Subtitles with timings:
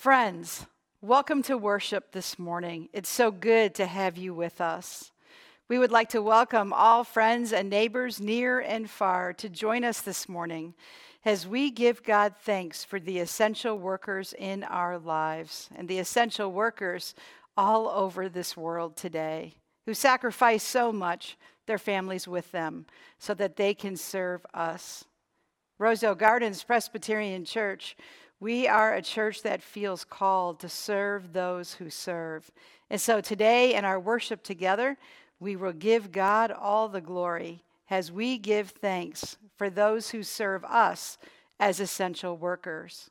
[0.00, 0.64] Friends,
[1.02, 2.88] welcome to worship this morning.
[2.94, 5.12] It's so good to have you with us.
[5.68, 10.00] We would like to welcome all friends and neighbors near and far to join us
[10.00, 10.72] this morning
[11.26, 16.50] as we give God thanks for the essential workers in our lives and the essential
[16.50, 17.14] workers
[17.54, 19.52] all over this world today
[19.84, 21.36] who sacrifice so much,
[21.66, 22.86] their families with them,
[23.18, 25.04] so that they can serve us.
[25.78, 27.96] Rosedale Gardens Presbyterian Church
[28.40, 32.50] we are a church that feels called to serve those who serve.
[32.88, 34.96] And so today, in our worship together,
[35.38, 40.64] we will give God all the glory as we give thanks for those who serve
[40.64, 41.18] us
[41.58, 43.10] as essential workers.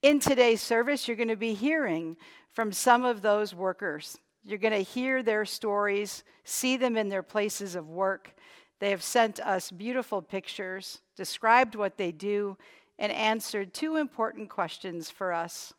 [0.00, 2.16] In today's service, you're going to be hearing
[2.52, 4.18] from some of those workers.
[4.44, 8.34] You're going to hear their stories, see them in their places of work.
[8.80, 12.56] They have sent us beautiful pictures, described what they do,
[13.02, 15.74] and answered two important questions for us.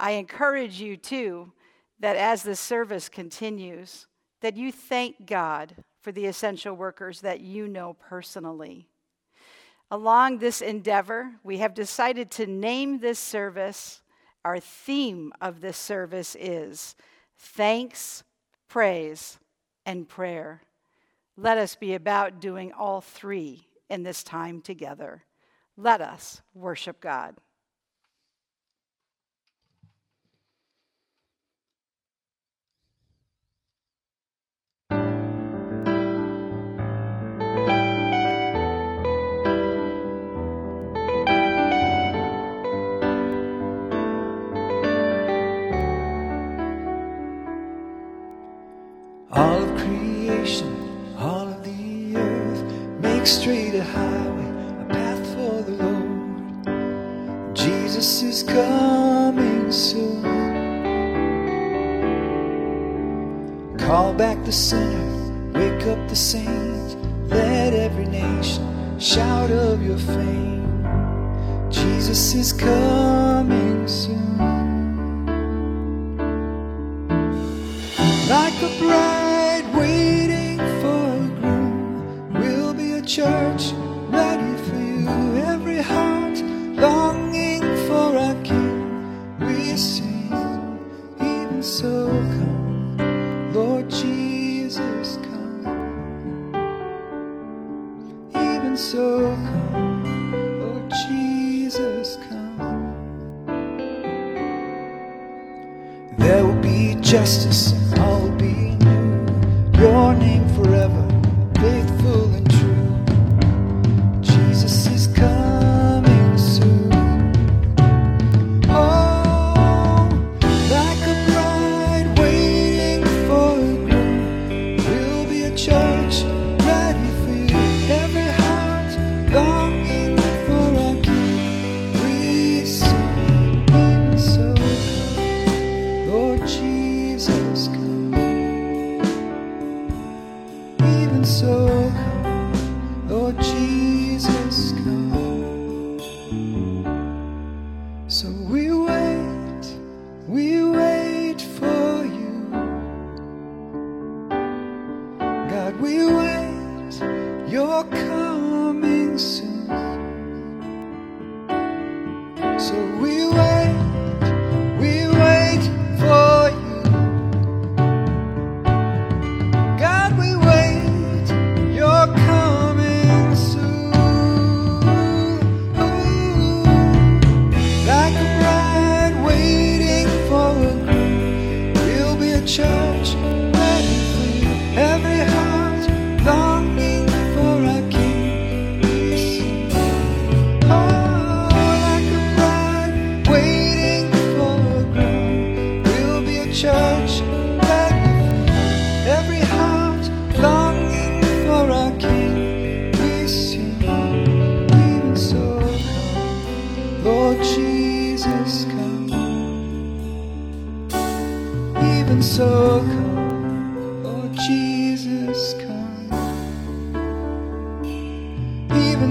[0.00, 1.52] I encourage you, too,
[2.00, 4.06] that as the service continues,
[4.40, 8.88] that you thank God for the essential workers that you know personally.
[9.90, 14.00] Along this endeavor, we have decided to name this service.
[14.46, 16.96] Our theme of this service is
[17.36, 18.24] thanks,
[18.66, 19.38] praise,
[19.84, 20.62] and prayer.
[21.36, 25.24] Let us be about doing all three in this time together.
[25.76, 27.34] Let us worship God.
[49.32, 52.62] All creation, all of the earth,
[53.00, 54.13] make straight a highway
[58.34, 60.24] is coming soon.
[63.78, 66.96] Call back the sinner, wake up the saint,
[67.28, 70.84] let every nation shout of your fame.
[71.70, 74.38] Jesus is coming soon.
[78.34, 80.53] Like a bride waiting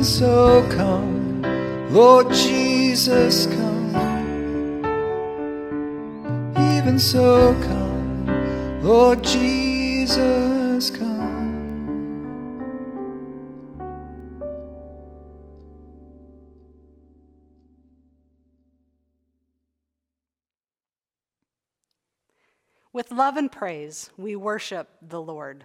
[0.04, 1.42] So come,
[1.90, 3.96] Lord Jesus, come.
[6.58, 11.24] Even so come, Lord Jesus, come.
[22.92, 25.64] With love and praise, we worship the Lord.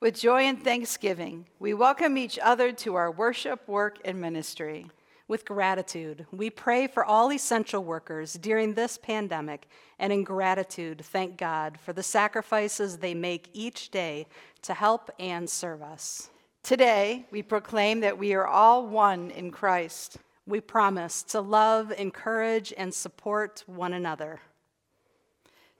[0.00, 4.86] With joy and thanksgiving, we welcome each other to our worship, work, and ministry.
[5.26, 9.66] With gratitude, we pray for all essential workers during this pandemic,
[9.98, 14.28] and in gratitude, thank God for the sacrifices they make each day
[14.62, 16.30] to help and serve us.
[16.62, 20.18] Today, we proclaim that we are all one in Christ.
[20.46, 24.42] We promise to love, encourage, and support one another,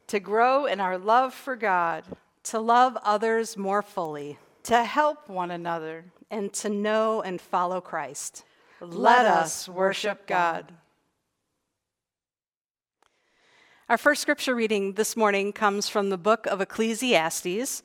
[0.09, 2.03] to grow in our love for God,
[2.49, 8.43] to love others more fully, to help one another, and to know and follow Christ.
[8.81, 10.73] Let us worship God.
[13.91, 17.83] Our first scripture reading this morning comes from the book of Ecclesiastes.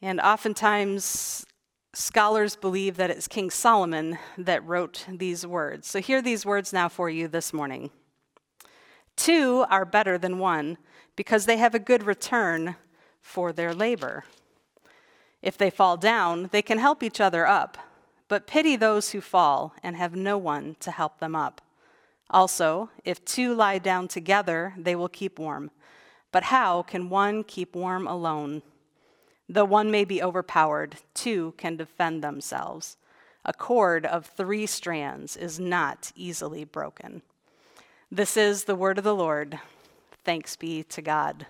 [0.00, 1.44] And oftentimes,
[1.92, 5.88] scholars believe that it's King Solomon that wrote these words.
[5.88, 7.90] So, hear these words now for you this morning.
[9.14, 10.78] Two are better than one
[11.16, 12.76] because they have a good return
[13.22, 14.24] for their labor.
[15.40, 17.78] If they fall down, they can help each other up
[18.32, 21.60] but pity those who fall and have no one to help them up.
[22.30, 25.70] Also, if two lie down together, they will keep warm.
[26.30, 28.62] But how can one keep warm alone?
[29.50, 32.96] Though one may be overpowered, two can defend themselves.
[33.44, 37.20] A cord of three strands is not easily broken.
[38.10, 39.58] This is the word of the Lord.
[40.24, 41.44] Thanks be to God.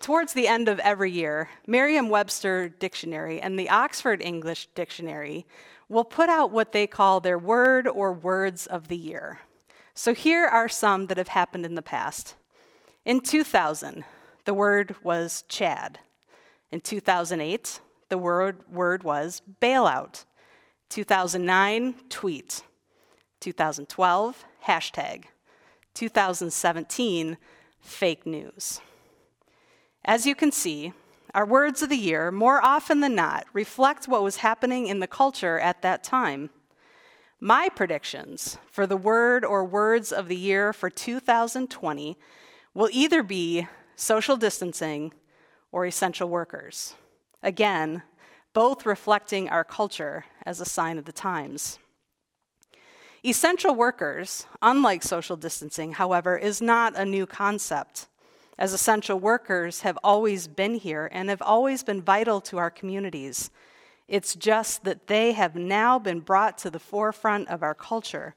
[0.00, 5.44] Towards the end of every year, Merriam Webster Dictionary and the Oxford English Dictionary
[5.88, 9.40] will put out what they call their word or words of the year.
[9.94, 12.36] So here are some that have happened in the past.
[13.04, 14.04] In 2000,
[14.44, 15.98] the word was Chad.
[16.70, 20.24] In 2008, the word, word was bailout.
[20.90, 22.62] 2009, tweet.
[23.40, 25.24] 2012, hashtag.
[25.94, 27.36] 2017,
[27.80, 28.80] fake news.
[30.08, 30.94] As you can see,
[31.34, 35.06] our words of the year, more often than not, reflect what was happening in the
[35.06, 36.48] culture at that time.
[37.40, 42.16] My predictions for the word or words of the year for 2020
[42.72, 45.12] will either be social distancing
[45.72, 46.94] or essential workers.
[47.42, 48.02] Again,
[48.54, 51.78] both reflecting our culture as a sign of the times.
[53.22, 58.07] Essential workers, unlike social distancing, however, is not a new concept
[58.58, 63.50] as essential workers have always been here and have always been vital to our communities.
[64.08, 68.34] It's just that they have now been brought to the forefront of our culture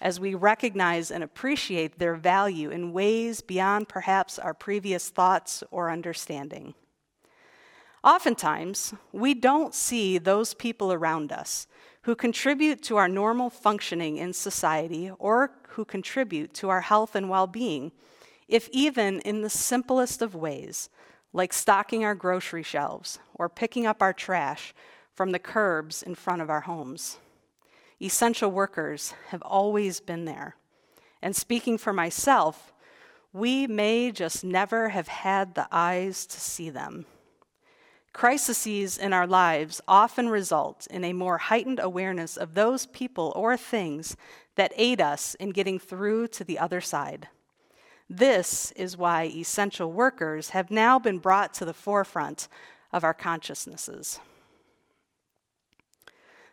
[0.00, 5.90] as we recognize and appreciate their value in ways beyond perhaps our previous thoughts or
[5.90, 6.74] understanding.
[8.04, 11.66] Oftentimes, we don't see those people around us
[12.02, 17.30] who contribute to our normal functioning in society or who contribute to our health and
[17.30, 17.92] well being
[18.48, 20.90] if even in the simplest of ways,
[21.32, 24.74] like stocking our grocery shelves or picking up our trash
[25.12, 27.18] from the curbs in front of our homes.
[28.00, 30.56] Essential workers have always been there.
[31.22, 32.72] And speaking for myself,
[33.32, 37.06] we may just never have had the eyes to see them.
[38.12, 43.56] Crises in our lives often result in a more heightened awareness of those people or
[43.56, 44.16] things
[44.54, 47.28] that aid us in getting through to the other side.
[48.08, 52.48] This is why essential workers have now been brought to the forefront
[52.92, 54.20] of our consciousnesses.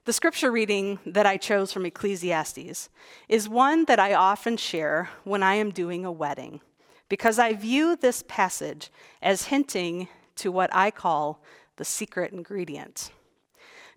[0.05, 2.89] The scripture reading that I chose from Ecclesiastes
[3.29, 6.62] is one that I often share when I am doing a wedding,
[7.08, 8.89] because I view this passage
[9.22, 11.43] as hinting to what I call
[11.75, 13.12] the secret ingredient.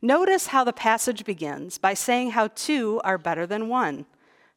[0.03, 4.05] Notice how the passage begins by saying how two are better than one.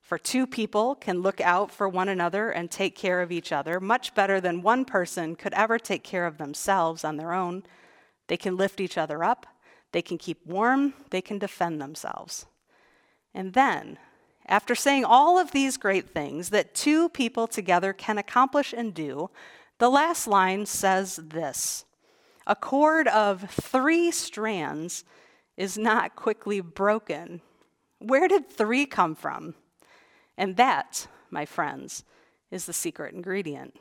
[0.08, 3.82] For two people can look out for one another and take care of each other
[3.82, 7.64] much better than one person could ever take care of themselves on their own.
[8.28, 9.46] They can lift each other up,
[9.92, 12.46] they can keep warm, they can defend themselves.
[13.34, 13.98] And then,
[14.46, 19.30] after saying all of these great things that two people together can accomplish and do,
[19.78, 21.84] the last line says this
[22.48, 25.04] A cord of three strands
[25.58, 27.42] is not quickly broken.
[28.00, 29.56] Where did three come from?
[30.38, 32.04] And that, my friends,
[32.52, 33.76] is the secret ingredient.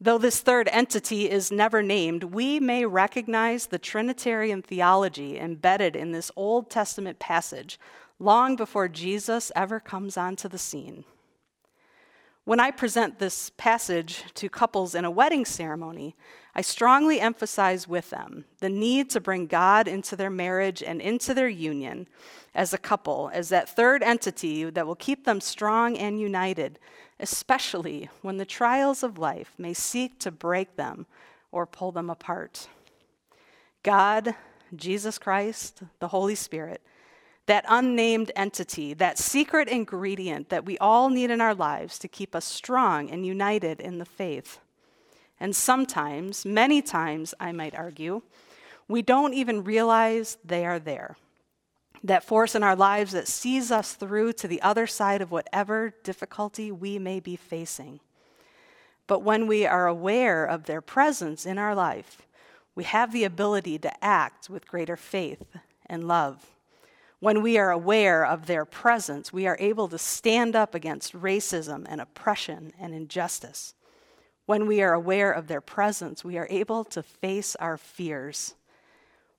[0.00, 6.10] Though this third entity is never named, we may recognize the Trinitarian theology embedded in
[6.10, 7.78] this Old Testament passage
[8.18, 11.04] long before Jesus ever comes onto the scene.
[12.44, 16.16] When I present this passage to couples in a wedding ceremony,
[16.56, 21.34] I strongly emphasize with them the need to bring God into their marriage and into
[21.34, 22.08] their union
[22.52, 26.80] as a couple, as that third entity that will keep them strong and united,
[27.20, 31.06] especially when the trials of life may seek to break them
[31.52, 32.66] or pull them apart.
[33.84, 34.34] God,
[34.74, 36.82] Jesus Christ, the Holy Spirit,
[37.46, 42.34] that unnamed entity, that secret ingredient that we all need in our lives to keep
[42.34, 44.60] us strong and united in the faith.
[45.40, 48.22] And sometimes, many times, I might argue,
[48.86, 51.16] we don't even realize they are there.
[52.04, 55.94] That force in our lives that sees us through to the other side of whatever
[56.04, 58.00] difficulty we may be facing.
[59.06, 62.22] But when we are aware of their presence in our life,
[62.74, 65.42] we have the ability to act with greater faith
[65.86, 66.51] and love.
[67.22, 71.86] When we are aware of their presence, we are able to stand up against racism
[71.88, 73.74] and oppression and injustice.
[74.46, 78.56] When we are aware of their presence, we are able to face our fears.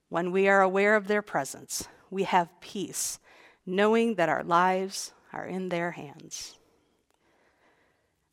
[0.08, 3.18] When we are aware of their presence, we have peace,
[3.66, 6.58] knowing that our lives are in their hands.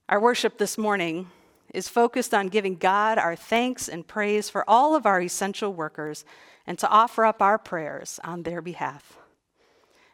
[0.07, 1.29] Our worship this morning
[1.73, 6.23] is focused on giving God our thanks and praise for all of our essential workers
[6.65, 9.17] and to offer up our prayers on their behalf.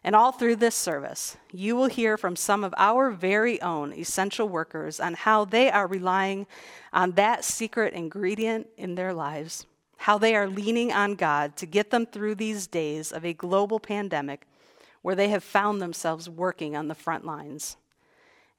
[0.03, 4.47] And all through this service, you will hear from some of our very own essential
[4.47, 6.47] workers on how they are relying
[6.93, 9.65] on that secret ingredient in their lives,
[9.97, 13.79] how they are leaning on God to get them through these days of a global
[13.79, 14.47] pandemic
[15.01, 17.77] where they have found themselves working on the front lines.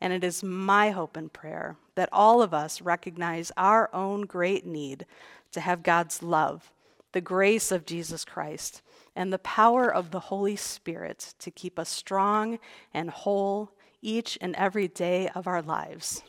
[0.00, 4.64] And it is my hope and prayer that all of us recognize our own great
[4.64, 5.06] need
[5.52, 6.72] to have God's love,
[7.12, 8.82] the grace of Jesus Christ,
[9.18, 12.60] and the power of the Holy Spirit to keep us strong
[12.94, 16.22] and whole each and every day of our lives.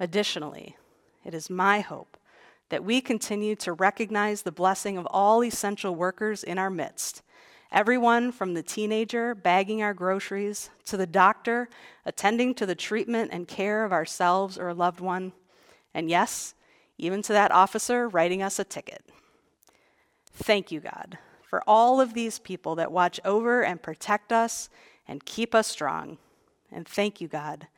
[0.00, 0.78] Additionally,
[1.24, 2.16] it is my hope
[2.70, 7.22] that we continue to recognize the blessing of all essential workers in our midst
[7.74, 11.68] Everyone from the teenager bagging our groceries to the doctor
[12.06, 15.32] attending to the treatment and care of ourselves or a loved one,
[15.92, 16.54] and yes,
[16.98, 19.04] even to that officer writing us a ticket.
[20.34, 21.18] Thank you, God,
[21.54, 24.68] for all of these people that watch over and protect us
[25.06, 26.18] and keep us strong.
[26.72, 27.68] And thank you, God,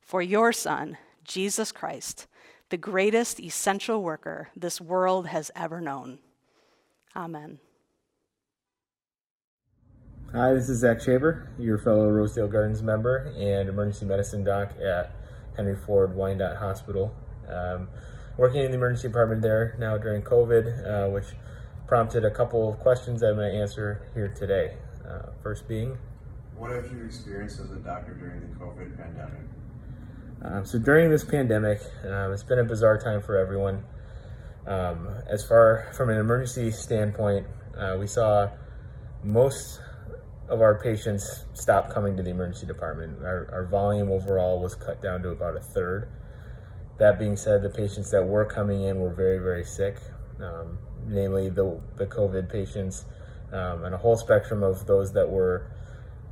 [0.00, 2.28] for your Son, Jesus Christ,
[2.68, 6.20] the greatest essential worker this world has ever known.
[7.16, 7.58] Amen.
[10.32, 15.10] Hi, this is Zach Shaber, your fellow Rosedale Gardens member and emergency medicine doc at
[15.56, 17.12] Henry Ford Wyandotte Hospital.
[17.48, 17.88] Um,
[18.36, 21.26] working in the emergency department there now during COVID, uh, which
[21.86, 24.76] prompted a couple of questions that I'm going to answer here today.
[25.06, 25.98] Uh, first being,
[26.56, 29.42] what have you experienced as a doctor during the COVID pandemic?
[30.42, 33.84] Um, so during this pandemic, um, it's been a bizarre time for everyone.
[34.66, 38.50] Um, as far from an emergency standpoint, uh, we saw
[39.22, 39.80] most
[40.48, 43.22] of our patients stopped coming to the emergency department.
[43.22, 46.08] Our, our volume overall was cut down to about a third.
[46.98, 49.98] That being said, the patients that were coming in were very, very sick,
[50.40, 53.04] um, namely the, the COVID patients
[53.52, 55.70] um, and a whole spectrum of those that were,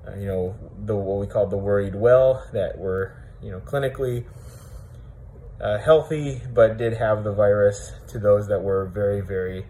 [0.06, 4.24] uh, you know, the what we called the worried well, that were, you know, clinically
[5.60, 9.64] uh, healthy but did have the virus, to those that were very, very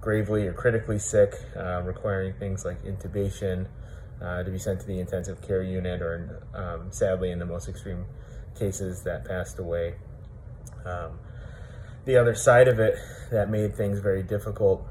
[0.00, 3.66] gravely or critically sick, uh, requiring things like intubation,
[4.22, 7.68] uh, to be sent to the intensive care unit, or um, sadly, in the most
[7.68, 8.06] extreme
[8.58, 9.94] cases, that passed away.
[10.86, 11.18] Um,
[12.06, 12.96] the other side of it
[13.30, 14.86] that made things very difficult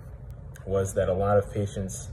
[0.66, 2.10] was that a lot of patients,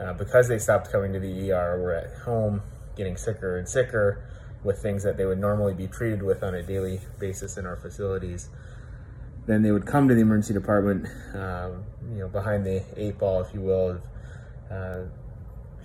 [0.00, 2.62] uh, because they stopped coming to the ER, were at home
[2.96, 4.24] getting sicker and sicker
[4.62, 7.76] with things that they would normally be treated with on a daily basis in our
[7.76, 8.48] facilities
[9.48, 11.82] then they would come to the emergency department, um,
[12.12, 14.02] you know, behind the eight ball, if you will, of,
[14.70, 15.00] uh,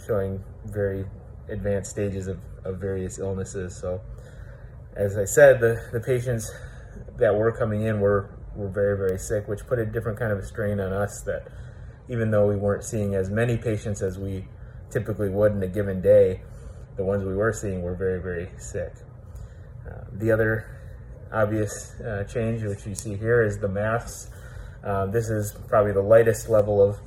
[0.05, 1.05] showing very
[1.47, 3.73] advanced stages of, of various illnesses.
[3.73, 4.01] So,
[4.97, 6.51] as I said, the, the patients
[7.17, 10.39] that were coming in were, were very, very sick, which put a different kind of
[10.39, 11.47] a strain on us that
[12.09, 14.45] even though we weren't seeing as many patients as we
[14.89, 16.41] typically would in a given day,
[16.95, 18.93] the ones we were seeing were very, very sick.
[19.87, 20.65] Uh, the other
[21.31, 24.29] obvious uh, change, which you see here, is the masks.
[24.83, 26.99] Uh, this is probably the lightest level of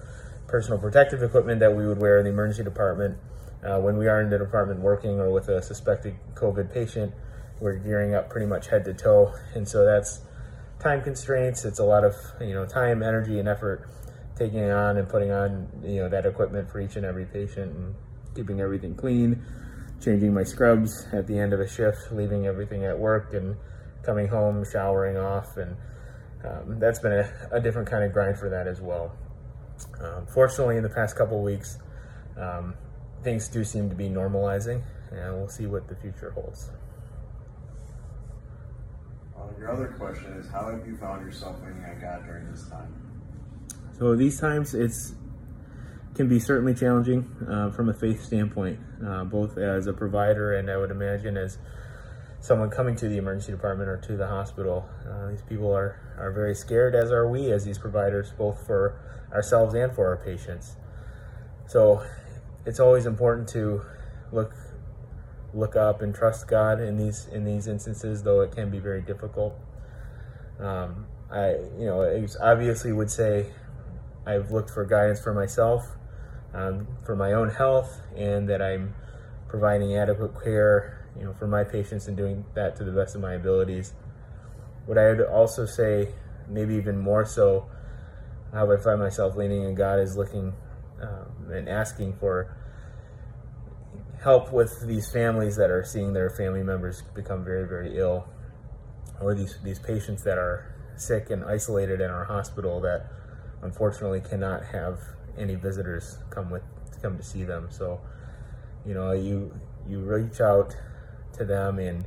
[0.49, 3.17] personal protective equipment that we would wear in the emergency department.
[3.65, 7.13] Uh, when we are in the department working or with a suspected COVID patient,
[7.61, 9.33] we're gearing up pretty much head to toe.
[9.55, 10.21] And so that's
[10.87, 11.65] time constraints.
[11.65, 13.89] It's a lot of, you know, time, energy, and effort
[14.37, 17.95] taking on and putting on, you know, that equipment for each and every patient and
[18.35, 19.45] keeping everything clean,
[20.01, 23.57] changing my scrubs at the end of a shift, leaving everything at work, and
[24.05, 25.77] coming home, showering off, and
[26.45, 29.11] um, that's been a, a, different kind of grind for that as well.
[30.01, 31.79] Um, fortunately, in the past couple weeks,
[32.37, 32.75] um,
[33.25, 36.71] things do seem to be normalizing, and we'll see what the future holds.
[39.59, 42.95] Your other question is, how have you found yourself waiting on God during this time?
[43.99, 45.15] So these times, it's
[46.15, 50.71] can be certainly challenging uh, from a faith standpoint, uh, both as a provider and
[50.71, 51.59] I would imagine as
[52.41, 54.89] someone coming to the emergency department or to the hospital.
[55.07, 58.99] Uh, these people are, are very scared, as are we as these providers, both for
[59.31, 60.77] ourselves and for our patients.
[61.67, 62.03] So
[62.65, 63.83] it's always important to
[64.33, 64.55] look
[65.57, 69.03] look up and trust God in these in these instances, though it can be very
[69.03, 69.59] difficult.
[70.61, 73.47] Um, I you know obviously would say
[74.27, 75.97] I've looked for guidance for myself
[76.57, 78.95] um, for my own health and that I'm
[79.49, 83.21] providing adequate care, you know, for my patients and doing that to the best of
[83.21, 83.95] my abilities.
[84.87, 86.09] What I would also say,
[86.49, 87.69] maybe even more so,
[88.53, 90.55] how I find myself leaning on God is looking
[91.03, 92.57] um, and asking for
[94.23, 98.29] help with these families that are seeing their family members become very, very ill,
[99.21, 103.07] or these these patients that are sick and isolated in our hospital that
[103.63, 104.99] unfortunately cannot have
[105.39, 107.69] any visitors come with to come to see them.
[107.71, 108.01] So,
[108.87, 109.59] you know, you
[109.89, 110.77] you reach out
[111.35, 112.05] to them and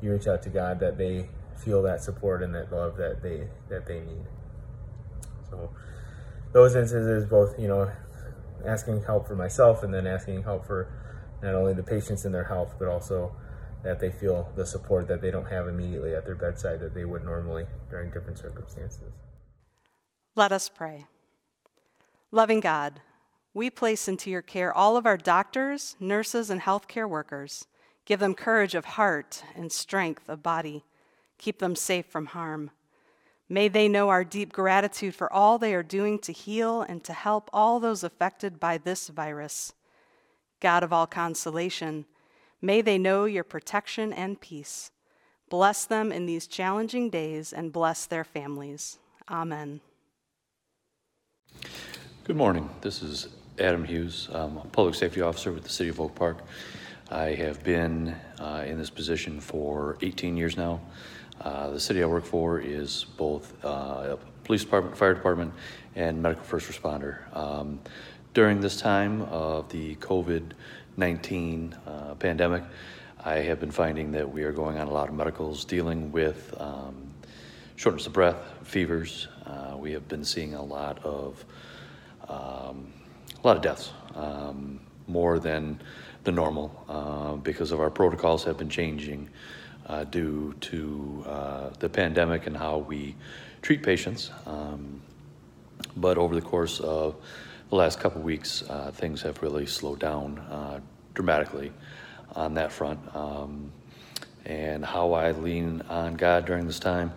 [0.00, 3.48] you reach out to God that they feel that support and that love that they
[3.68, 4.26] that they need.
[5.50, 5.70] So,
[6.52, 7.90] those instances, both you know,
[8.64, 10.88] asking help for myself and then asking help for
[11.42, 13.34] not only the patients and their health, but also
[13.82, 17.04] that they feel the support that they don't have immediately at their bedside that they
[17.04, 19.12] would normally during different circumstances.
[20.36, 21.06] Let us pray.
[22.30, 23.00] Loving God,
[23.52, 27.66] we place into your care all of our doctors, nurses, and healthcare workers.
[28.04, 30.84] Give them courage of heart and strength of body.
[31.38, 32.70] Keep them safe from harm.
[33.48, 37.12] May they know our deep gratitude for all they are doing to heal and to
[37.12, 39.74] help all those affected by this virus.
[40.62, 42.06] God of all consolation,
[42.62, 44.92] may they know your protection and peace.
[45.50, 49.00] Bless them in these challenging days and bless their families.
[49.28, 49.80] Amen.
[52.22, 52.70] Good morning.
[52.80, 54.28] This is Adam Hughes.
[54.32, 56.38] I'm a public safety officer with the City of Oak Park.
[57.10, 60.80] I have been uh, in this position for 18 years now.
[61.40, 65.52] Uh, the city I work for is both uh, a police department, fire department,
[65.96, 67.36] and medical first responder.
[67.36, 67.80] Um,
[68.34, 70.52] during this time of the COVID
[70.96, 72.62] 19 uh, pandemic,
[73.24, 76.54] I have been finding that we are going on a lot of medicals dealing with
[76.58, 76.94] um,
[77.76, 79.28] shortness of breath, fevers.
[79.46, 81.44] Uh, we have been seeing a lot of
[82.28, 82.92] um,
[83.42, 85.80] a lot of deaths, um, more than
[86.24, 89.28] the normal, uh, because of our protocols have been changing
[89.86, 93.14] uh, due to uh, the pandemic and how we
[93.62, 94.30] treat patients.
[94.46, 95.02] Um,
[95.96, 97.16] but over the course of
[97.72, 100.78] the last couple weeks, uh, things have really slowed down uh,
[101.14, 101.72] dramatically
[102.36, 103.00] on that front.
[103.16, 103.72] Um,
[104.44, 107.14] and how I lean on God during this time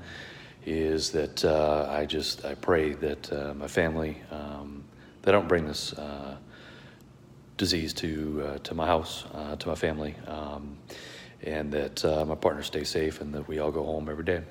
[0.65, 4.85] is that uh, I just I pray that my family um,
[5.23, 6.37] they don't bring this uh,
[7.57, 10.77] disease to uh, to my house, uh, to my family, um,
[11.41, 14.41] and that uh, my partner stays safe and that we all go home every day.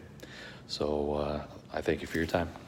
[0.66, 2.63] So uh, I thank you for your time.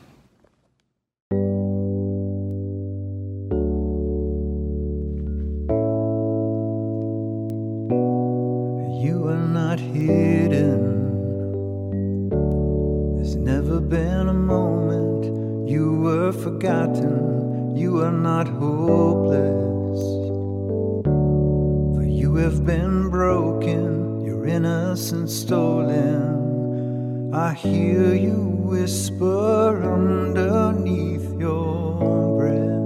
[27.47, 28.39] I hear you
[28.73, 31.95] whisper underneath your
[32.39, 32.83] breath.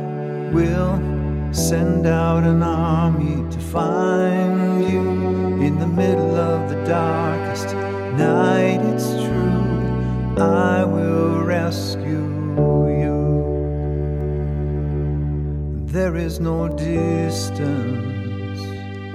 [0.52, 5.00] will send out an army to find you
[5.66, 7.74] in the middle of the darkest
[8.16, 8.75] night.
[16.06, 18.60] There is no distance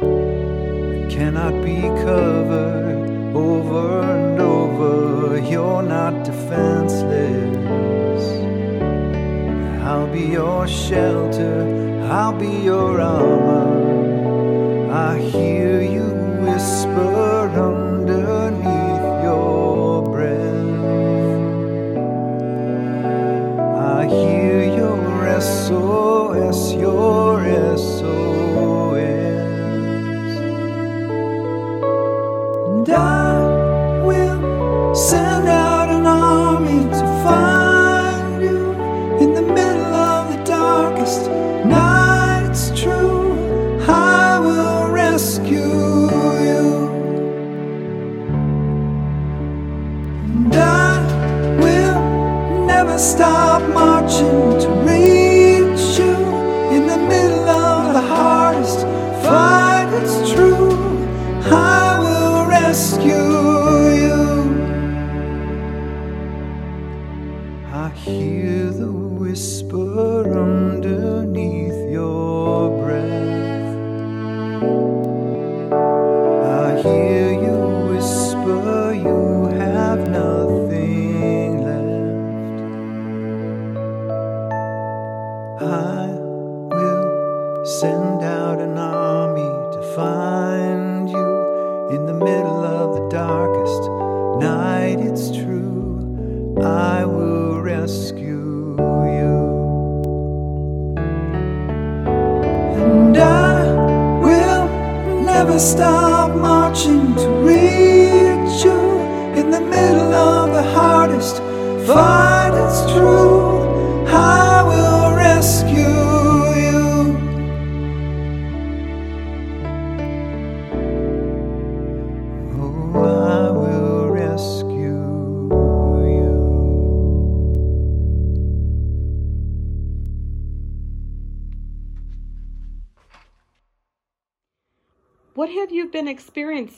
[0.02, 5.40] that cannot be covered over and over.
[5.40, 8.24] You're not defenseless.
[9.88, 11.64] I'll be your shelter
[12.12, 14.92] I'll be your armor.
[14.92, 16.08] I hear you
[16.44, 17.48] whisper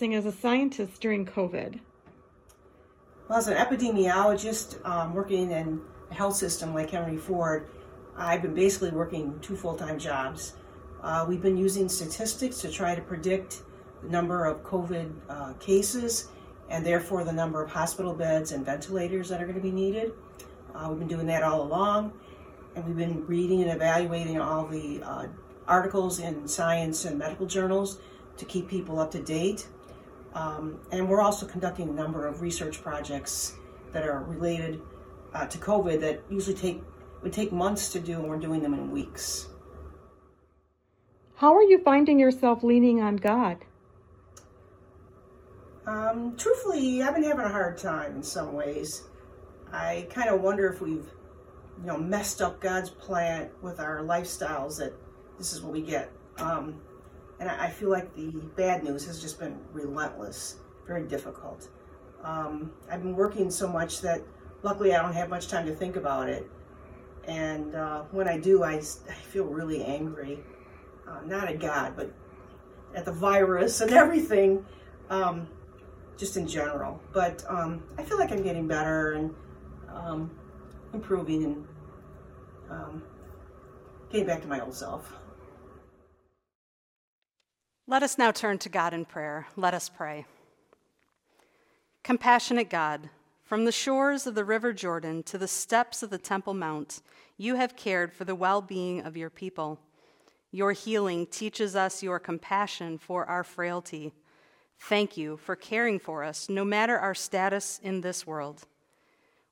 [0.04, 1.80] experiencing as a scientist during COVID?
[3.30, 5.80] Well, as an epidemiologist um, working in
[6.12, 7.70] a health system like Henry Ford,
[8.18, 10.56] I've been basically working two full time jobs.
[11.02, 13.64] Uh, we've been using statistics to try to predict
[14.02, 16.30] the number of COVID uh, cases
[16.70, 20.12] and therefore the number of hospital beds and ventilators that are going to be needed.
[20.76, 22.12] Uh, we've been doing that all along,
[22.76, 25.28] and we've been reading and evaluating all the uh,
[25.68, 28.00] articles in science and medical journals
[28.38, 29.68] to keep people up to date.
[30.34, 33.54] Um, and we're also conducting a number of research projects
[33.92, 34.82] that are related
[35.34, 36.84] uh, to COVID that usually take
[37.22, 39.48] would take months to do, and we're doing them in weeks.
[41.36, 43.64] How are you finding yourself leaning on God?
[45.86, 49.04] Um, truthfully, I've been having a hard time in some ways.
[49.72, 51.08] I kind of wonder if we've,
[51.80, 54.78] you know, messed up God's plan with our lifestyles.
[54.78, 54.94] That
[55.38, 56.12] this is what we get.
[56.38, 56.82] Um,
[57.44, 61.68] and I I feel like the bad news has just been relentless, very difficult.
[62.24, 64.22] Um, I've been working so much that
[64.62, 66.50] luckily I don't have much time to think about it.
[67.26, 70.40] And uh, when I do, I feel really angry.
[71.08, 72.12] Uh, not at God, but
[72.96, 74.66] at the virus and everything,
[75.10, 75.48] um,
[76.18, 77.02] just in general.
[77.12, 79.36] But um, I feel like I'm getting better and
[79.94, 80.32] um,
[80.94, 81.68] improving and
[82.70, 83.04] um,
[84.10, 85.14] getting back to my old self.
[87.86, 89.46] Let us now turn to God in prayer.
[89.58, 90.26] Let us pray.
[92.02, 93.10] Compassionate God,
[93.44, 97.02] from the shores of the river Jordan to the steps of the Temple Mount,
[97.38, 99.82] you have cared for the well being of your people.
[100.50, 104.14] Your healing teaches us your compassion for our frailty.
[104.80, 108.66] Thank you for caring for us, no matter our status in this world.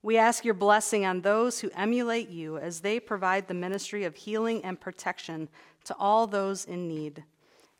[0.01, 4.15] We ask your blessing on those who emulate you as they provide the ministry of
[4.15, 5.49] healing and protection
[5.83, 7.25] to all those in need.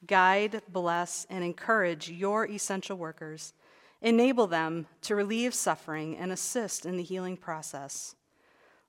[0.05, 3.53] Guide, bless, and encourage your essential workers.
[4.01, 8.15] Enable them to relieve suffering and assist in the healing process.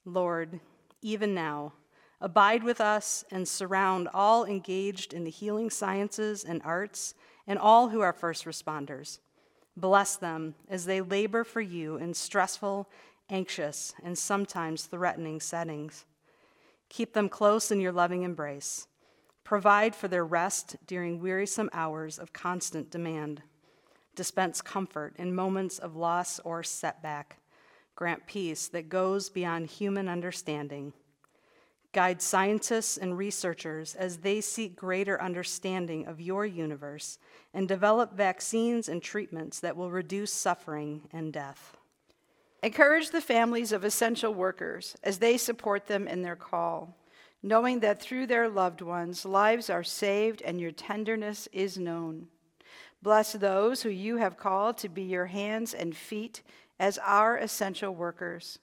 [0.05, 0.61] Lord,
[1.03, 1.75] even now,
[2.20, 7.14] abide with us and surround all engaged in the healing sciences and arts
[7.46, 9.18] and all who are first responders.
[9.77, 12.88] Bless them as they labor for you in stressful,
[13.29, 16.05] anxious, and sometimes threatening settings.
[16.88, 18.87] Keep them close in your loving embrace.
[19.44, 23.42] Provide for their rest during wearisome hours of constant demand.
[24.14, 27.38] Dispense comfort in moments of loss or setback.
[27.94, 30.92] Grant peace that goes beyond human understanding.
[31.92, 37.18] Guide scientists and researchers as they seek greater understanding of your universe
[37.52, 41.76] and develop vaccines and treatments that will reduce suffering and death.
[42.62, 46.96] Encourage the families of essential workers as they support them in their call,
[47.42, 52.26] knowing that through their loved ones, lives are saved and your tenderness is known.
[53.02, 56.42] Bless those who you have called to be your hands and feet
[56.78, 58.59] as our essential workers.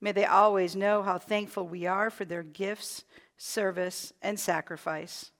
[0.00, 3.04] May they always know how thankful we are for their gifts,
[3.38, 5.30] service, and sacrifice.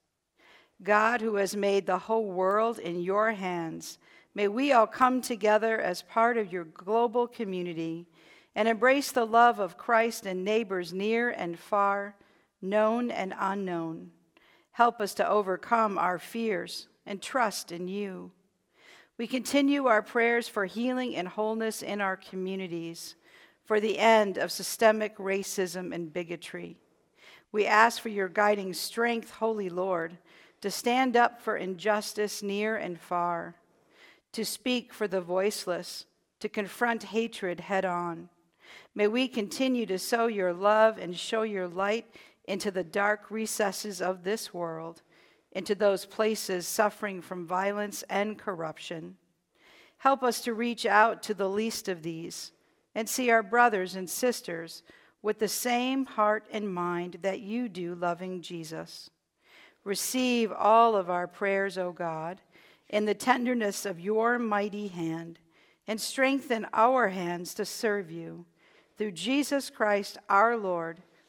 [0.81, 3.97] God, who has made the whole world in your hands,
[4.37, 8.05] May we all come together as part of your global community
[8.53, 12.13] and embrace the love of Christ and neighbors near and far,
[12.61, 14.11] known and unknown.
[14.71, 18.31] Help us to overcome our fears and trust in you.
[19.17, 23.15] We continue our prayers for healing and wholeness in our communities,
[23.65, 26.77] for the end of systemic racism and bigotry.
[27.51, 30.17] We ask for your guiding strength, Holy Lord,
[30.61, 33.55] to stand up for injustice near and far,
[34.33, 36.05] to speak for the voiceless,
[36.39, 38.29] to confront hatred head on
[38.95, 42.05] May we continue to sow your love and show your light
[42.47, 45.01] into the dark recesses of this world,
[45.51, 49.15] into those places suffering from violence and corruption.
[49.97, 52.51] Help us to reach out to the least of these
[52.95, 54.83] and see our brothers and sisters
[55.21, 59.09] with the same heart and mind that you do, loving Jesus.
[59.83, 62.41] Receive all of our prayers, O God,
[62.89, 65.39] in the tenderness of your mighty hand,
[65.87, 68.45] and strengthen our hands to serve you
[68.97, 71.01] through Jesus Christ our Lord,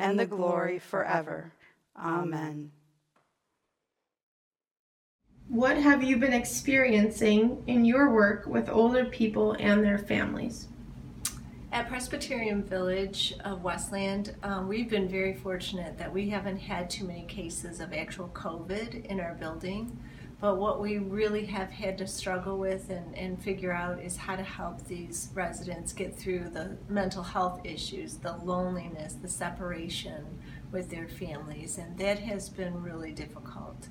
[0.00, 1.52] and the glory forever.
[1.96, 2.72] Amen.
[5.48, 10.68] What have you been experiencing in your work with older people and their families?
[11.72, 17.04] At Presbyterian Village of Westland, um, we've been very fortunate that we haven't had too
[17.04, 19.96] many cases of actual COVID in our building.
[20.40, 24.36] But what we really have had to struggle with and, and figure out is how
[24.36, 30.24] to help these residents get through the mental health issues, the loneliness, the separation
[30.72, 33.88] with their families, and that has been really difficult.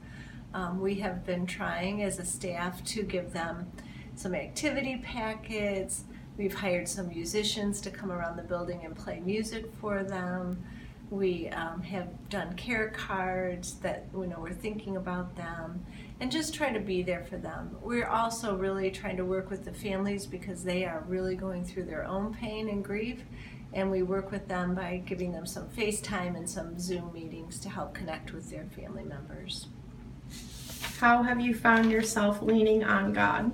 [0.54, 3.72] Um, we have been trying as a staff to give them
[4.16, 6.06] some activity packets.
[6.36, 10.64] We've hired some musicians to come around the building and play music for them.
[11.12, 15.86] We um, have done care cards that you know we're thinking about them
[16.19, 17.77] and just try to be there for them.
[17.82, 21.86] We're also really trying to work with the families because they are really going through
[21.86, 23.23] their own pain and grief.
[23.71, 27.69] And we work with them by giving them some FaceTime and some Zoom meetings to
[27.69, 29.67] help connect with their family members.
[30.99, 33.51] How have you found yourself leaning on God?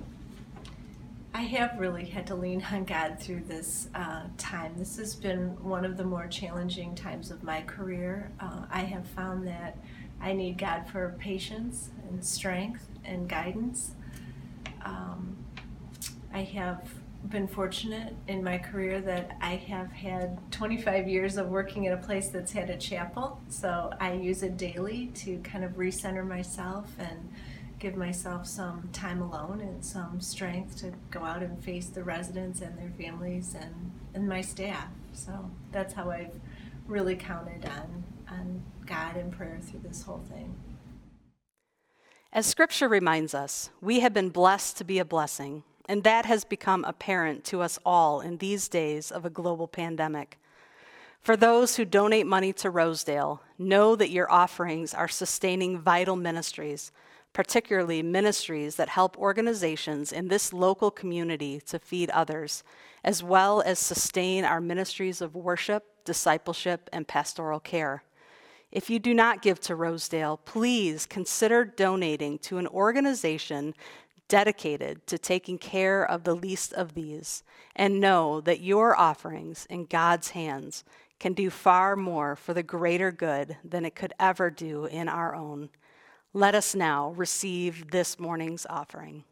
[1.34, 4.72] I have really had to lean on God through this uh, time.
[4.78, 8.32] This has been one of the more challenging times of my career.
[8.40, 9.76] Uh, I have found that
[10.20, 13.92] I need God for patience and strength and guidance.
[14.84, 15.36] Um,
[16.32, 16.88] I have
[17.28, 22.02] been fortunate in my career that I have had 25 years of working at a
[22.02, 26.90] place that's had a chapel, so I use it daily to kind of recenter myself
[26.98, 27.28] and
[27.78, 32.60] give myself some time alone and some strength to go out and face the residents
[32.60, 34.88] and their families and, and my staff.
[35.12, 36.38] So that's how I've
[36.86, 40.54] really counted on, on God in prayer through this whole thing.
[42.32, 46.44] As scripture reminds us, we have been blessed to be a blessing, and that has
[46.44, 50.38] become apparent to us all in these days of a global pandemic.
[51.22, 56.92] For those who donate money to Rosedale, know that your offerings are sustaining vital ministries,
[57.32, 62.62] particularly ministries that help organizations in this local community to feed others,
[63.02, 68.02] as well as sustain our ministries of worship, discipleship, and pastoral care.
[68.72, 73.74] If you do not give to Rosedale, please consider donating to an organization
[74.28, 77.42] dedicated to taking care of the least of these,
[77.74, 80.84] and know that your offerings in God's hands
[81.18, 85.34] can do far more for the greater good than it could ever do in our
[85.34, 85.70] own.
[86.32, 89.24] Let us now receive this morning's offering.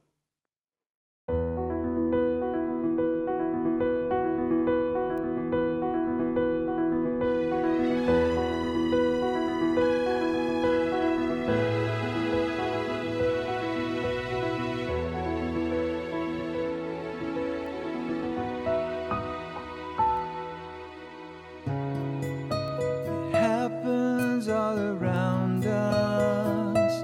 [24.49, 27.03] all around us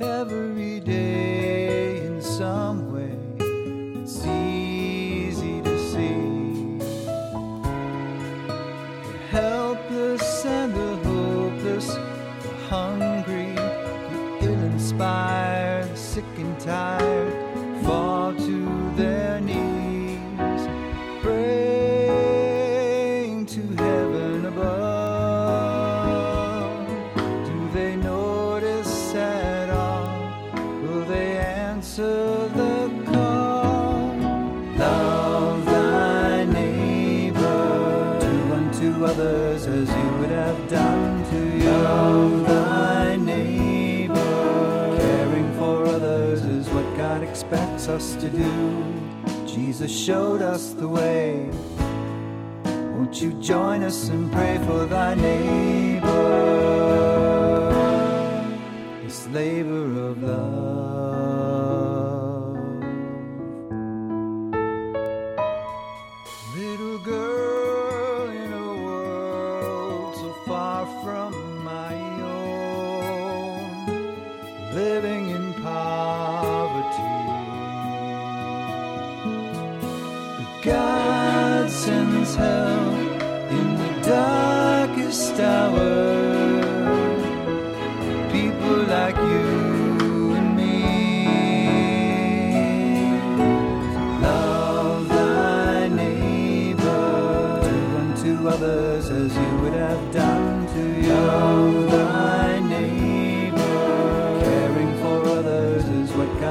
[0.00, 3.16] every day in some way.
[4.02, 6.78] It's easy to see
[9.12, 17.13] the helpless and the hopeless, the hungry, the ill inspired, the sick and tired.
[47.94, 48.50] Us to do.
[49.46, 51.48] Jesus showed us the way.
[52.64, 56.10] Won't you join us and pray for thy neighbor?
[59.04, 60.53] This labor of love.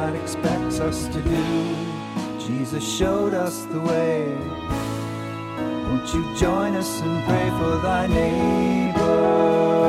[0.04, 1.76] God expects us to do.
[2.38, 4.36] Jesus showed us the way.
[5.86, 9.83] Won't you join us and pray for thy neighbor?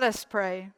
[0.00, 0.70] Let us pray.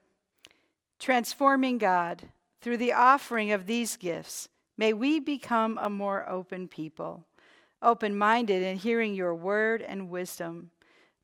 [0.98, 2.22] Transforming God,
[2.60, 7.24] through the offering of these gifts, may we become a more open people,
[7.80, 10.72] open minded in hearing your word and wisdom,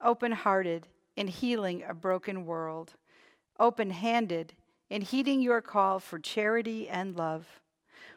[0.01, 2.95] open hearted in healing a broken world,
[3.59, 4.53] open handed
[4.89, 7.61] in heeding your call for charity and love.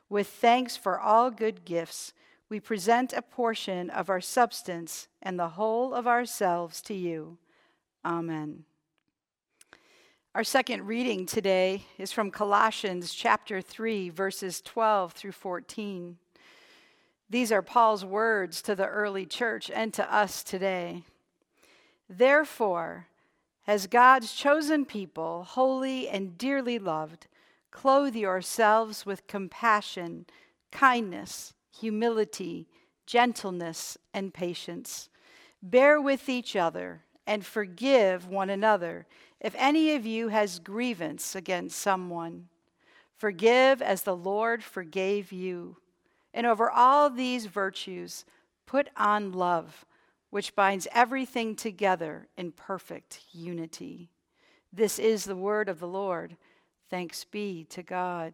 [0.10, 2.14] With thanks for all good gifts,
[2.50, 7.40] we present a portion of our substance and the whole of ourselves to you.
[8.06, 8.66] Amen.
[10.34, 16.18] Our second reading today is from Colossians chapter 3, verses 12 through 14.
[17.30, 21.04] These are Paul's words to the early church and to us today.
[22.08, 23.08] Therefore,
[23.68, 27.28] as God's chosen people, holy and dearly loved,
[27.70, 30.28] clothe yourselves with compassion,
[30.72, 32.70] kindness, humility,
[33.06, 35.10] gentleness, and patience.
[35.62, 39.06] Bear with each other and forgive one another
[39.42, 42.48] if any of you has grievance against someone.
[43.18, 45.78] Forgive as the Lord forgave you.
[46.34, 48.24] And over all these virtues,
[48.66, 49.86] put on love,
[50.30, 54.12] which binds everything together in perfect unity.
[54.72, 56.38] This is the word of the Lord.
[56.90, 58.34] Thanks be to God.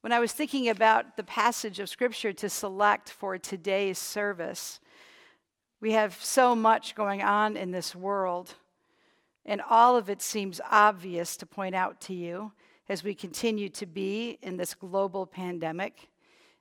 [0.00, 4.80] When I was thinking about the passage of Scripture to select for today's service,
[5.80, 8.54] we have so much going on in this world,
[9.44, 12.52] and all of it seems obvious to point out to you
[12.88, 16.08] as we continue to be in this global pandemic,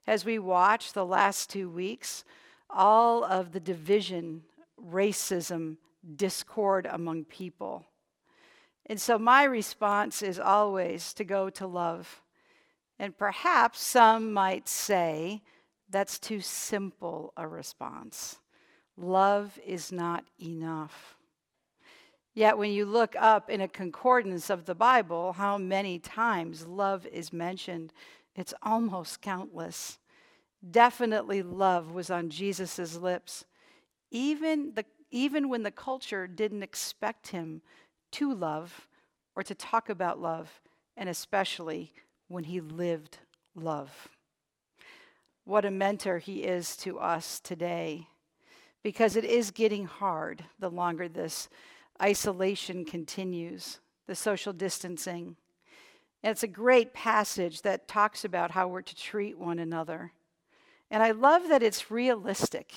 [0.08, 2.24] as we watch the last two weeks,
[2.70, 4.44] all of the division,
[4.80, 5.78] racism,
[6.16, 7.86] discord among people.
[8.86, 12.22] And so my response is always to go to love
[13.00, 15.42] And perhaps some might say
[15.90, 18.40] that's too simple a response.
[18.98, 21.16] Love is not enough.
[22.34, 27.06] Yet, when you look up in a concordance of the Bible how many times love
[27.08, 27.92] is mentioned,
[28.36, 29.98] it's almost countless.
[30.70, 33.46] Definitely, love was on Jesus' lips,
[34.12, 37.62] even, the, even when the culture didn't expect him
[38.12, 38.88] to love
[39.36, 40.62] or to talk about love,
[40.96, 41.94] and especially
[42.28, 43.18] when he lived
[43.56, 44.10] love.
[45.46, 48.08] What a mentor he is to us today,
[48.84, 51.50] because it is getting hard the longer this
[52.02, 55.36] isolation continues, the social distancing.
[56.24, 60.12] And it's a great passage that talks about how we're to treat one another.
[60.92, 62.74] And I love that it's realistic.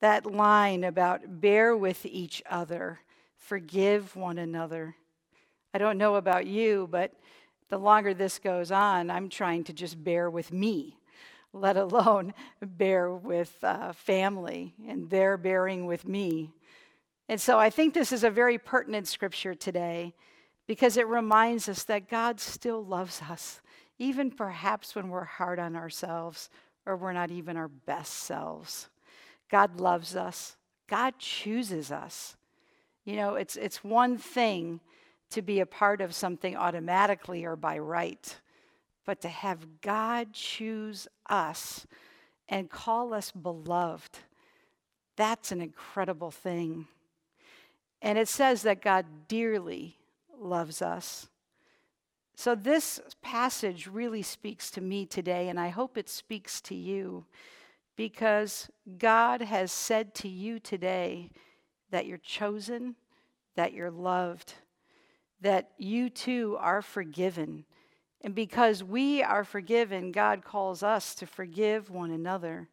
[0.00, 3.00] That line about bear with each other,
[3.36, 4.96] forgive one another.
[5.72, 7.12] I don't know about you, but
[7.68, 10.98] the longer this goes on, I'm trying to just bear with me,
[11.52, 16.50] let alone bear with uh, family, and they're bearing with me.
[17.30, 20.14] And so I think this is a very pertinent scripture today
[20.66, 23.60] because it reminds us that God still loves us,
[24.00, 26.50] even perhaps when we're hard on ourselves
[26.84, 28.88] or we're not even our best selves.
[29.48, 30.56] God loves us,
[30.88, 32.36] God chooses us.
[33.04, 34.80] You know, it's, it's one thing
[35.30, 38.34] to be a part of something automatically or by right,
[39.06, 41.86] but to have God choose us
[42.48, 44.18] and call us beloved,
[45.14, 46.88] that's an incredible thing.
[48.02, 49.98] And it says that God dearly
[50.38, 51.28] loves us.
[52.34, 57.26] So, this passage really speaks to me today, and I hope it speaks to you
[57.96, 61.28] because God has said to you today
[61.90, 62.96] that you're chosen,
[63.56, 64.54] that you're loved,
[65.42, 67.66] that you too are forgiven.
[68.22, 72.70] And because we are forgiven, God calls us to forgive one another.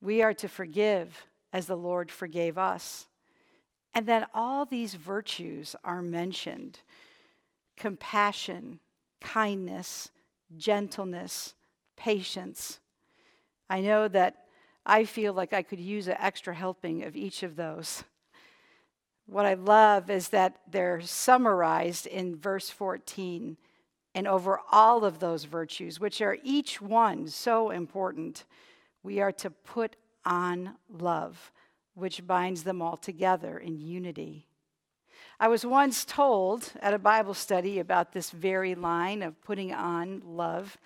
[0.00, 3.08] We are to forgive as the Lord forgave us.
[3.94, 6.80] And then all these virtues are mentioned
[7.76, 8.78] compassion,
[9.20, 10.10] kindness,
[10.56, 11.54] gentleness,
[11.96, 12.78] patience.
[13.70, 14.44] I know that
[14.84, 18.04] I feel like I could use an extra helping of each of those.
[19.26, 23.56] What I love is that they're summarized in verse 14.
[24.14, 28.44] And over all of those virtues, which are each one so important,
[29.02, 31.52] we are to put on love
[32.00, 34.46] which binds them all together in unity.
[35.38, 40.22] I was once told at a Bible study about this very line of putting on
[40.24, 40.76] love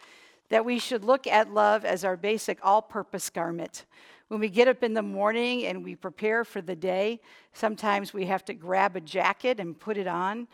[0.50, 3.86] that we should look at love as our basic all purpose garment.
[4.28, 7.20] When we get up in the morning and we prepare for the day,
[7.52, 10.46] sometimes we have to grab a jacket and put it on.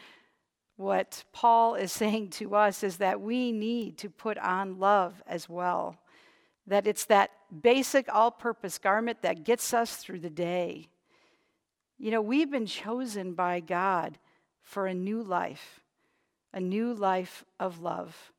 [0.76, 5.48] What Paul is saying to us is that we need to put on love as
[5.48, 5.98] well
[6.70, 10.86] that it's that basic all purpose garment that gets us through the day.
[11.98, 14.18] You know, we've been chosen by God
[14.62, 15.80] for a new life,
[16.54, 18.32] a new life of love.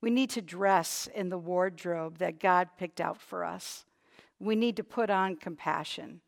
[0.00, 3.84] We need to dress in the wardrobe that God picked out for us.
[4.40, 6.20] We need to put on compassion,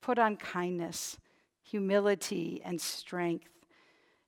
[0.00, 1.16] put on kindness,
[1.62, 3.50] humility, and strength.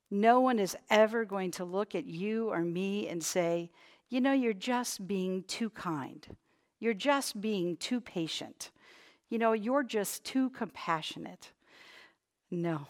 [0.09, 3.73] No one is ever going to look at you or me and say,
[4.09, 6.27] you know, you're just being too kind.
[6.81, 8.71] You're just being too patient.
[9.29, 11.53] You know, you're just too compassionate.
[12.51, 12.89] No,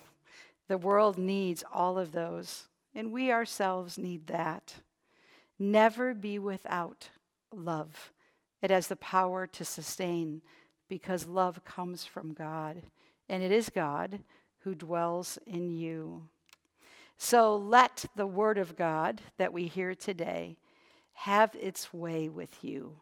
[0.69, 4.77] the world needs all of those, and we ourselves need that.
[5.59, 7.11] Never be without
[7.53, 8.13] love.
[8.63, 10.41] It has the power to sustain
[10.89, 12.83] because love comes from God,
[13.29, 14.21] and it is God
[14.61, 16.29] who dwells in you.
[17.19, 20.57] So let the word of God that we hear today
[21.13, 22.97] have its way with you.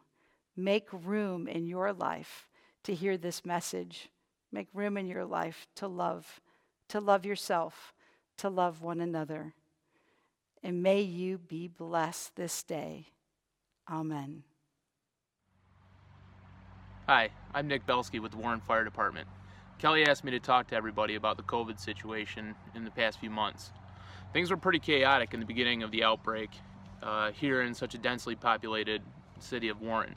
[0.59, 2.49] Make room in your life
[2.83, 4.09] to hear this message.
[4.51, 6.41] Make room in your life to love,
[6.89, 7.95] to love yourself,
[8.39, 9.55] to love one another.
[10.65, 13.07] And may you be blessed this day.
[13.89, 14.43] Amen.
[17.07, 19.29] Hi, I'm Nick Belsky with the Warren Fire Department.
[19.79, 23.31] Kelly asked me to talk to everybody about the COVID situation in the past few
[23.31, 23.71] months.
[24.33, 26.51] Things were pretty chaotic in the beginning of the outbreak
[27.01, 29.03] uh, here in such a densely populated
[29.39, 30.17] city of Warren.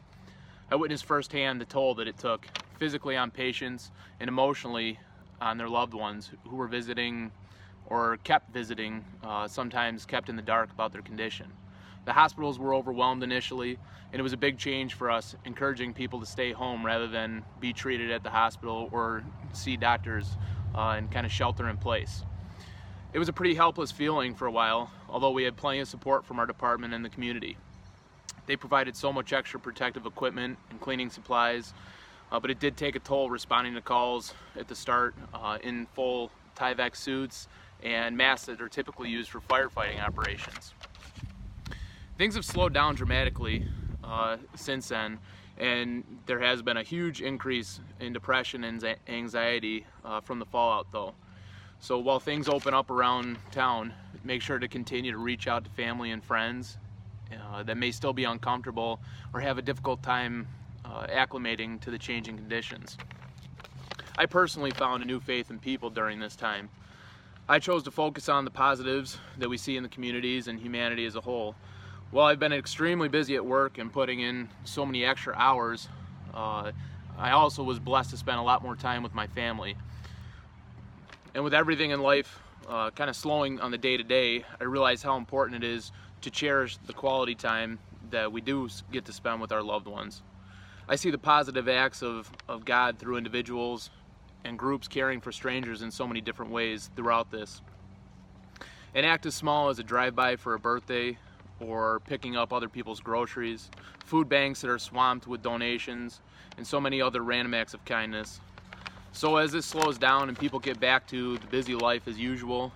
[0.72, 2.48] I witnessed firsthand the toll that it took
[2.80, 3.92] physically on patients
[4.22, 5.00] and emotionally
[5.42, 7.34] on their loved ones who were visiting
[7.88, 11.52] or kept visiting, uh, sometimes kept in the dark about their condition.
[12.06, 13.80] The hospitals were overwhelmed initially,
[14.14, 17.44] and it was a big change for us, encouraging people to stay home rather than
[17.60, 20.38] be treated at the hospital or see doctors
[20.74, 22.24] uh, and kind of shelter in place.
[23.12, 26.24] It was a pretty helpless feeling for a while, although we had plenty of support
[26.24, 27.58] from our department and the community.
[28.52, 31.74] They provided so much extra protective equipment and cleaning supplies,
[32.34, 35.86] uh, but it did take a toll responding to calls at the start uh, in
[35.94, 37.48] full Tyvek suits
[37.82, 40.74] and masks that are typically used for firefighting operations.
[42.18, 43.64] Things have slowed down dramatically
[44.04, 45.20] uh, since then,
[45.58, 50.88] and there has been a huge increase in depression and anxiety uh, from the fallout,
[50.92, 51.14] though.
[51.80, 53.94] So while things open up around town,
[54.26, 56.78] make sure to continue to reach out to family and friends
[57.34, 59.00] uh, that may still be uncomfortable
[59.34, 60.48] or have a difficult time
[60.86, 62.98] uh, acclimating to the changing conditions.
[64.18, 66.70] I personally found a new faith in people during this time.
[67.48, 71.06] I chose to focus on the positives that we see in the communities and humanity
[71.06, 71.56] as a whole.
[72.12, 75.88] While I've been extremely busy at work and putting in so many extra hours,
[76.34, 76.72] uh,
[77.18, 79.76] I also was blessed to spend a lot more time with my family.
[81.34, 84.66] And with everything in life uh, kind of slowing on the day to day, I
[84.66, 85.92] realized how important it is
[86.22, 87.80] to cherish the quality time
[88.12, 90.22] that we do get to spend with our loved ones.
[90.88, 93.90] I see the positive acts of, of God through individuals
[94.44, 97.62] and groups caring for strangers in so many different ways throughout this.
[98.94, 101.18] An act as small as a drive-by for a birthday
[101.60, 103.70] or picking up other people's groceries,
[104.04, 106.20] food banks that are swamped with donations,
[106.58, 108.42] and so many other random acts of kindness.
[109.14, 112.74] So as this slows down and people get back to the busy life as usual,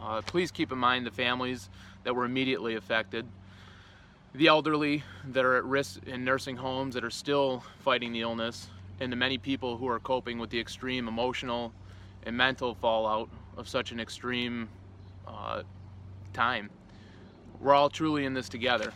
[0.00, 1.68] uh, please keep in mind the families
[2.04, 3.26] that were immediately affected,
[4.34, 8.68] the elderly that are at risk in nursing homes that are still fighting the illness,
[9.00, 11.72] and the many people who are coping with the extreme emotional
[12.24, 14.68] and mental fallout of such an extreme
[15.26, 15.62] uh,
[16.32, 16.70] time.
[17.60, 18.92] We're all truly in this together.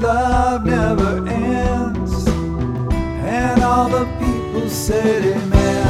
[0.00, 2.26] Love never ends.
[2.28, 5.86] And all the people said, Amen.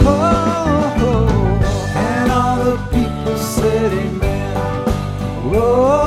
[0.00, 1.96] Oh, oh, oh.
[1.96, 4.56] and all the people said, Amen.
[5.50, 6.05] Whoa,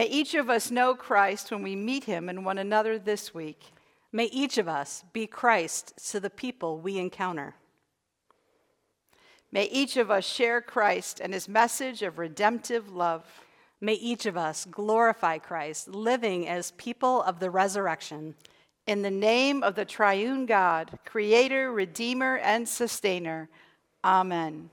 [0.00, 3.64] May each of us know Christ when we meet him and one another this week.
[4.12, 7.54] May each of us be Christ to the people we encounter.
[9.52, 13.26] May each of us share Christ and his message of redemptive love.
[13.82, 18.34] May each of us glorify Christ, living as people of the resurrection.
[18.86, 23.50] In the name of the triune God, creator, redeemer, and sustainer.
[24.02, 24.70] Amen.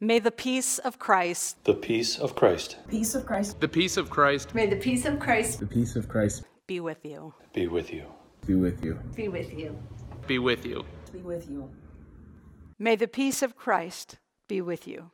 [0.00, 3.60] May the peace of Christ, The peace of Christ Peace of Christ.
[3.60, 7.02] The peace of Christ May the peace of Christ The peace of Christ be with
[7.02, 7.32] you.
[7.54, 8.04] be with you.
[8.46, 8.98] be with you.
[9.16, 9.78] be with you.
[10.26, 10.84] be with you.
[11.12, 11.70] Be with you.
[12.78, 14.18] May the peace of Christ
[14.48, 15.12] be with you.